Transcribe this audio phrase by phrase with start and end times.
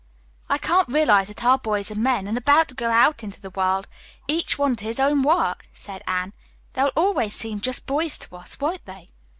[0.49, 3.51] "I can't realize that our boys are men, and about to go out into the
[3.51, 3.87] world,
[4.27, 6.33] each one to his own work," said Anne.
[6.73, 9.05] "They will always seem just boys to us, won't they?"